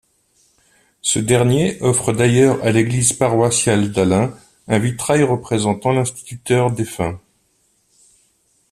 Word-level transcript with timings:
Ce 1.03 1.19
dernier 1.19 1.79
offre 1.79 2.11
d'ailleurs 2.11 2.59
à 2.63 2.71
l'église 2.71 3.13
paroissiale 3.13 3.91
d'Allain, 3.91 4.35
un 4.67 4.79
vitrail 4.79 5.21
représentant 5.21 5.91
l'instituteur 5.91 6.71
défunt. 6.71 7.19